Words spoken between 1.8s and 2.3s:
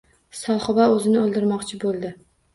bo`ldi